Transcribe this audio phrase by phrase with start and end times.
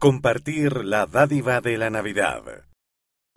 [0.00, 2.64] Compartir la dádiva de la Navidad.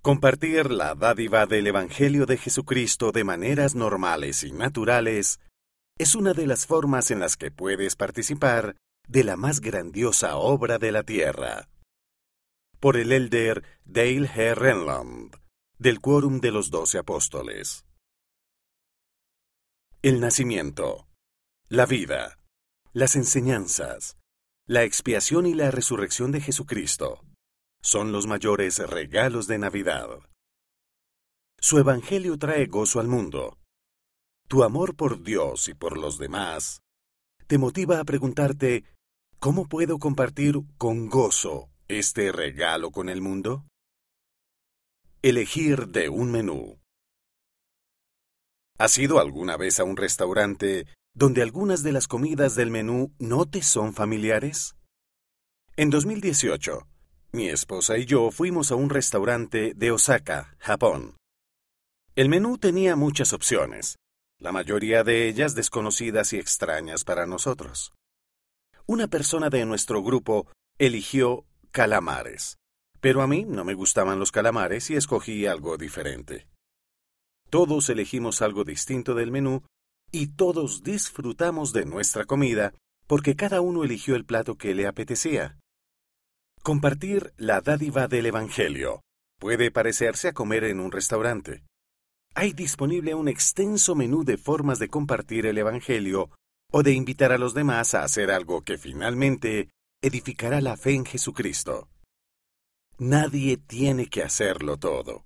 [0.02, 5.41] Compartir la dádiva del Evangelio de Jesucristo de maneras normales y naturales
[5.97, 8.78] es una de las formas en las que puedes participar
[9.10, 11.68] de la más grandiosa obra de la tierra.
[12.80, 14.56] Por el elder Dale G.
[14.56, 15.36] Renland,
[15.80, 17.84] del Quórum de los Doce Apóstoles.
[20.02, 21.09] El nacimiento,
[21.68, 22.39] la vida,
[22.93, 24.16] las enseñanzas,
[24.66, 27.21] la expiación y la resurrección de Jesucristo
[27.82, 30.08] son los mayores regalos de Navidad.
[31.59, 33.57] Su Evangelio trae gozo al mundo.
[34.48, 36.80] Tu amor por Dios y por los demás
[37.48, 38.85] te motiva a preguntarte,
[39.38, 43.66] ¿cómo puedo compartir con gozo este regalo con el mundo?
[45.21, 46.80] Elegir de un menú.
[48.77, 53.45] ¿Has ido alguna vez a un restaurante donde algunas de las comidas del menú no
[53.45, 54.76] te son familiares?
[55.76, 56.88] En 2018,
[57.31, 61.18] mi esposa y yo fuimos a un restaurante de Osaka, Japón.
[62.15, 63.98] El menú tenía muchas opciones,
[64.40, 67.94] la mayoría de ellas desconocidas y extrañas para nosotros.
[68.86, 72.58] Una persona de nuestro grupo eligió calamares,
[73.00, 76.48] pero a mí no me gustaban los calamares y escogí algo diferente.
[77.50, 79.64] Todos elegimos algo distinto del menú
[80.14, 82.73] y todos disfrutamos de nuestra comida
[83.08, 85.58] porque cada uno eligió el plato que le apetecía.
[86.61, 89.02] Compartir la dádiva del Evangelio
[89.39, 91.64] puede parecerse a comer en un restaurante.
[92.36, 96.30] Hay disponible un extenso menú de formas de compartir el Evangelio
[96.72, 101.06] o de invitar a los demás a hacer algo que finalmente edificará la fe en
[101.06, 101.89] Jesucristo.
[103.00, 105.25] Nadie tiene que hacerlo todo.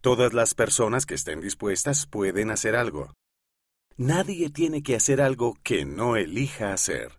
[0.00, 3.12] Todas las personas que estén dispuestas pueden hacer algo.
[4.00, 7.18] Nadie tiene que hacer algo que no elija hacer.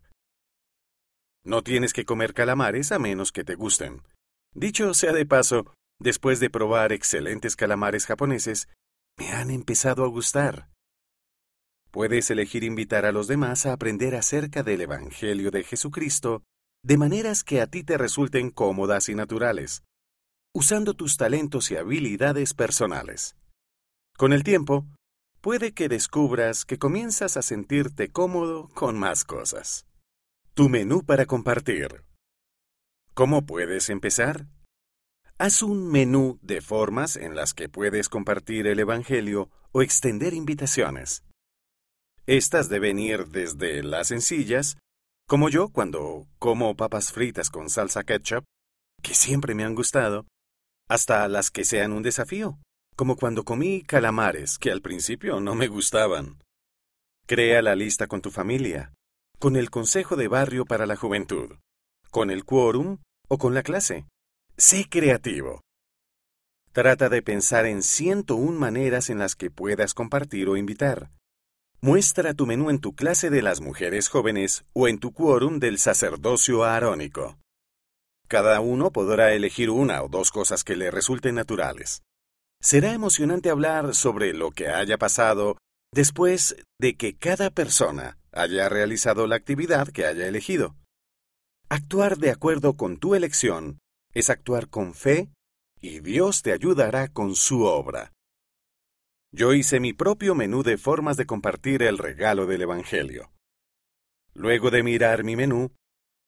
[1.44, 4.02] No tienes que comer calamares a menos que te gusten.
[4.56, 8.70] Dicho sea de paso, después de probar excelentes calamares japoneses,
[9.18, 10.70] me han empezado a gustar.
[11.92, 16.44] Puedes elegir invitar a los demás a aprender acerca del Evangelio de Jesucristo
[16.82, 19.84] de maneras que a ti te resulten cómodas y naturales,
[20.56, 23.36] usando tus talentos y habilidades personales.
[24.18, 24.86] Con el tiempo,
[25.42, 29.86] puede que descubras que comienzas a sentirte cómodo con más cosas.
[30.54, 32.04] Tu menú para compartir.
[33.14, 34.48] ¿Cómo puedes empezar?
[35.38, 41.24] Haz un menú de formas en las que puedes compartir el Evangelio o extender invitaciones.
[42.28, 44.78] Estas deben ir desde las sencillas,
[45.28, 48.44] como yo cuando como papas fritas con salsa ketchup,
[49.02, 50.26] que siempre me han gustado,
[50.90, 52.60] hasta las que sean un desafío,
[53.00, 56.44] como cuando comí calamares que al principio no me gustaban.
[57.28, 58.94] Crea la lista con tu familia,
[59.40, 61.56] con el Consejo de Barrio para la Juventud,
[62.12, 62.98] con el quórum
[63.30, 64.06] o con la clase.
[64.58, 65.62] Sé creativo.
[66.74, 71.10] Trata de pensar en 101 maneras en las que puedas compartir o invitar.
[71.80, 75.80] Muestra tu menú en tu clase de las mujeres jóvenes o en tu quórum del
[75.80, 77.38] sacerdocio arónico.
[78.28, 82.04] Cada uno podrá elegir una o dos cosas que le resulten naturales.
[82.62, 85.58] Será emocionante hablar sobre lo que haya pasado
[85.94, 90.76] después de que cada persona haya realizado la actividad que haya elegido.
[91.70, 93.80] Actuar de acuerdo con tu elección
[94.14, 95.30] es actuar con fe
[95.80, 98.12] y Dios te ayudará con su obra.
[99.32, 103.32] Yo hice mi propio menú de formas de compartir el regalo del Evangelio.
[104.34, 105.72] Luego de mirar mi menú,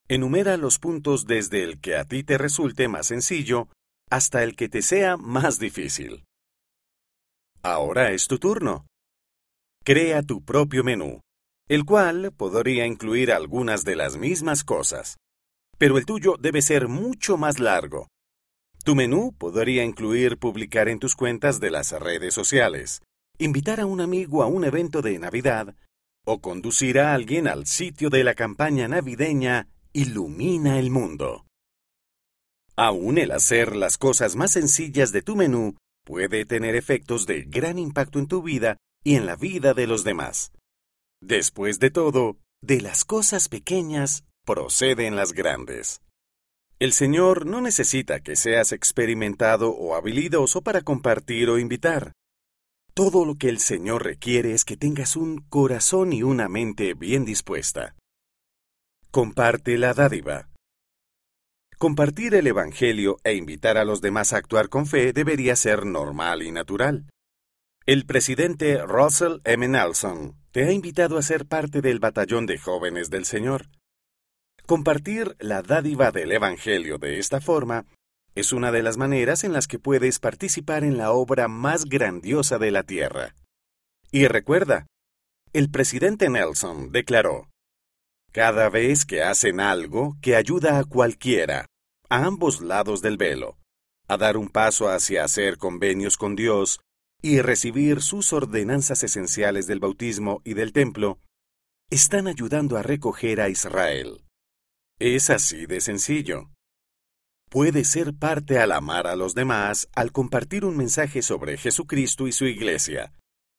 [0.07, 3.67] enumera los puntos desde el que a ti te resulte más sencillo
[4.11, 6.25] hasta el que te sea más difícil.
[7.63, 8.85] Ahora es tu turno.
[9.83, 11.21] Crea tu propio menú,
[11.69, 15.17] el cual podría incluir algunas de las mismas cosas,
[15.77, 18.09] pero el tuyo debe ser mucho más largo.
[18.83, 23.01] Tu menú podría incluir publicar en tus cuentas de las redes sociales,
[23.37, 25.75] invitar a un amigo a un evento de Navidad
[26.25, 31.45] o conducir a alguien al sitio de la campaña navideña Ilumina el Mundo.
[32.75, 35.75] Aún el hacer las cosas más sencillas de tu menú
[36.05, 40.03] puede tener efectos de gran impacto en tu vida y en la vida de los
[40.03, 40.51] demás.
[41.21, 46.01] Después de todo, de las cosas pequeñas proceden las grandes.
[46.79, 52.13] El Señor no necesita que seas experimentado o habilidoso para compartir o invitar.
[52.93, 57.23] Todo lo que el Señor requiere es que tengas un corazón y una mente bien
[57.23, 57.95] dispuesta.
[59.11, 60.50] Comparte la dádiva.
[61.81, 66.43] Compartir el Evangelio e invitar a los demás a actuar con fe debería ser normal
[66.43, 67.09] y natural.
[67.87, 69.67] El presidente Russell M.
[69.67, 73.65] Nelson te ha invitado a ser parte del batallón de jóvenes del Señor.
[74.67, 77.87] Compartir la dádiva del Evangelio de esta forma
[78.35, 82.59] es una de las maneras en las que puedes participar en la obra más grandiosa
[82.59, 83.33] de la tierra.
[84.11, 84.85] Y recuerda,
[85.51, 87.49] el presidente Nelson declaró,
[88.31, 91.65] Cada vez que hacen algo que ayuda a cualquiera,
[92.11, 93.57] a ambos lados del velo,
[94.09, 96.81] a dar un paso hacia hacer convenios con Dios
[97.21, 101.19] y recibir sus ordenanzas esenciales del bautismo y del templo,
[101.89, 104.25] están ayudando a recoger a Israel.
[104.99, 106.49] Es así de sencillo.
[107.49, 112.33] Puede ser parte al amar a los demás, al compartir un mensaje sobre Jesucristo y
[112.33, 113.13] su iglesia,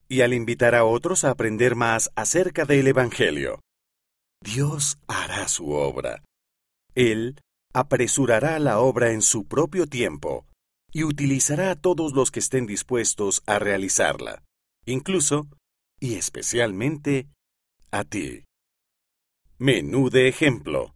[0.07, 3.61] y al invitar a otros a aprender más acerca del Evangelio.
[4.43, 6.21] Dios hará su obra.
[6.93, 7.35] Él
[7.73, 10.45] apresurará la obra en su propio tiempo
[10.91, 14.43] y utilizará a todos los que estén dispuestos a realizarla,
[14.85, 15.47] incluso
[15.99, 17.27] y especialmente
[17.91, 18.45] a ti.
[19.57, 20.93] Menú de ejemplo.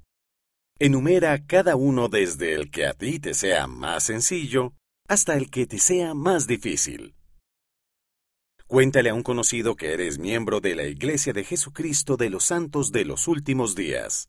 [0.80, 4.74] Enumera cada uno desde el que a ti te sea más sencillo
[5.08, 7.16] hasta el que te sea más difícil.
[8.68, 12.92] Cuéntale a un conocido que eres miembro de la Iglesia de Jesucristo de los Santos
[12.92, 14.28] de los Últimos Días.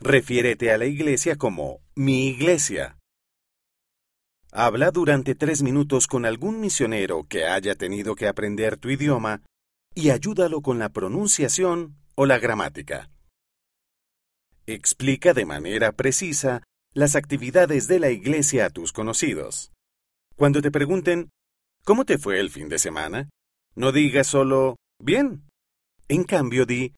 [0.00, 2.98] Refiérete a la iglesia como mi iglesia.
[4.50, 9.42] Habla durante tres minutos con algún misionero que haya tenido que aprender tu idioma
[9.94, 13.10] y ayúdalo con la pronunciación o la gramática.
[14.66, 16.62] Explica de manera precisa
[16.92, 19.72] las actividades de la iglesia a tus conocidos.
[20.36, 21.30] Cuando te pregunten,
[21.84, 23.28] ¿cómo te fue el fin de semana?
[23.76, 25.44] No digas solo, bien.
[26.08, 26.94] En cambio, di,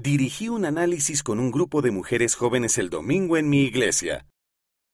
[0.00, 4.26] dirigí un análisis con un grupo de mujeres jóvenes el domingo en mi iglesia.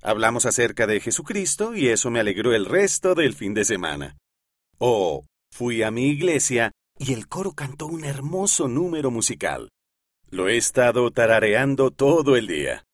[0.03, 4.17] Hablamos acerca de Jesucristo y eso me alegró el resto del fin de semana.
[4.79, 9.71] O fui a mi iglesia y el coro cantó un hermoso número musical.
[10.31, 12.85] Lo he estado tarareando todo el día.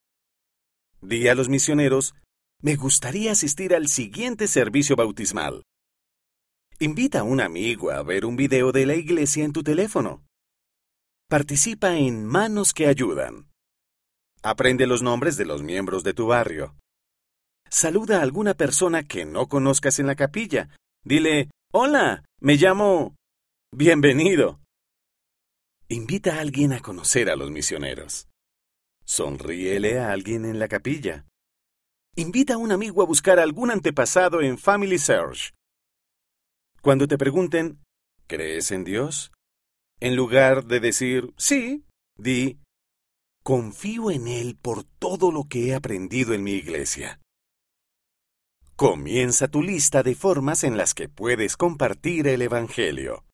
[1.01, 2.15] Di a los misioneros,
[2.61, 5.63] me gustaría asistir al siguiente servicio bautismal.
[6.79, 10.23] Invita a un amigo a ver un video de la iglesia en tu teléfono.
[11.31, 13.49] Participa en Manos que Ayudan.
[14.43, 16.75] Aprende los nombres de los miembros de tu barrio.
[17.69, 20.71] Saluda a alguna persona que no conozcas en la capilla.
[21.05, 23.15] Dile, Hola, me llamo...
[23.73, 24.59] Bienvenido.
[25.87, 28.27] Invita a alguien a conocer a los misioneros.
[29.05, 31.27] Sonríele a alguien en la capilla.
[32.17, 35.55] Invita a un amigo a buscar algún antepasado en Family Search.
[36.83, 37.79] Cuando te pregunten,
[38.27, 39.31] ¿crees en Dios?
[40.01, 41.85] En lugar de decir sí,
[42.17, 42.59] di,
[43.43, 47.21] confío en Él por todo lo que he aprendido en mi iglesia.
[48.77, 53.25] Comienza tu lista de formas en las que puedes compartir el Evangelio.